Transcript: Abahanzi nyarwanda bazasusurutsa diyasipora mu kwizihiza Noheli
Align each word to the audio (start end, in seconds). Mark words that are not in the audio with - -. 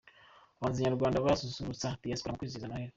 Abahanzi 0.57 0.79
nyarwanda 0.85 1.23
bazasusurutsa 1.25 1.87
diyasipora 2.01 2.33
mu 2.33 2.39
kwizihiza 2.39 2.69
Noheli 2.69 2.89